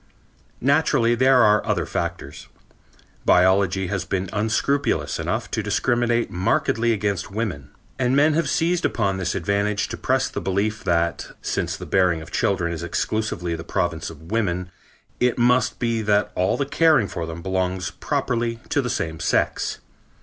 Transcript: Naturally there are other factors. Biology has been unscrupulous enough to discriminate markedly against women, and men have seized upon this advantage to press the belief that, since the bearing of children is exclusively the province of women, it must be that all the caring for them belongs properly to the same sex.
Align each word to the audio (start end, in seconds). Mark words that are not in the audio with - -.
Naturally 0.61 1.13
there 1.13 1.43
are 1.43 1.63
other 1.63 1.85
factors. 1.85 2.47
Biology 3.23 3.85
has 3.85 4.03
been 4.03 4.31
unscrupulous 4.33 5.19
enough 5.19 5.51
to 5.51 5.61
discriminate 5.61 6.31
markedly 6.31 6.91
against 6.91 7.29
women, 7.29 7.69
and 7.99 8.15
men 8.15 8.33
have 8.33 8.49
seized 8.49 8.83
upon 8.83 9.17
this 9.17 9.35
advantage 9.35 9.89
to 9.89 9.97
press 9.97 10.27
the 10.27 10.41
belief 10.41 10.83
that, 10.85 11.27
since 11.43 11.77
the 11.77 11.85
bearing 11.85 12.19
of 12.19 12.31
children 12.31 12.73
is 12.73 12.81
exclusively 12.81 13.53
the 13.53 13.63
province 13.63 14.09
of 14.09 14.31
women, 14.31 14.71
it 15.19 15.37
must 15.37 15.77
be 15.77 16.01
that 16.01 16.31
all 16.33 16.57
the 16.57 16.65
caring 16.65 17.07
for 17.07 17.27
them 17.27 17.43
belongs 17.43 17.91
properly 17.91 18.59
to 18.69 18.81
the 18.81 18.89
same 18.89 19.19
sex. 19.19 19.81